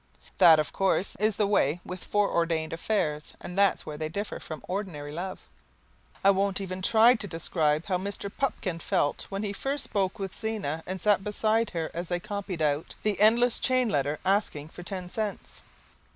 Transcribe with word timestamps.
That, 0.39 0.57
of 0.57 0.73
course, 0.73 1.15
is 1.19 1.35
the 1.35 1.45
way 1.45 1.79
with 1.85 2.03
fore 2.03 2.27
ordained 2.31 2.73
affairs 2.73 3.35
and 3.39 3.55
that's 3.55 3.85
where 3.85 3.99
they 3.99 4.09
differ 4.09 4.39
from 4.39 4.65
ordinary 4.67 5.11
love. 5.11 5.47
I 6.23 6.31
won't 6.31 6.59
even 6.59 6.81
try 6.81 7.13
to 7.13 7.27
describe 7.27 7.85
how 7.85 7.99
Mr. 7.99 8.31
Pupkin 8.35 8.79
felt 8.79 9.27
when 9.29 9.43
he 9.43 9.53
first 9.53 9.83
spoke 9.83 10.17
with 10.17 10.35
Zena 10.35 10.81
and 10.87 10.99
sat 10.99 11.23
beside 11.23 11.69
her 11.69 11.91
as 11.93 12.07
they 12.07 12.19
copied 12.19 12.63
out 12.63 12.95
the 13.03 13.19
"endless 13.21 13.59
chain" 13.59 13.89
letter 13.89 14.17
asking 14.25 14.69
for 14.69 14.81
ten 14.81 15.07
cents. 15.07 15.61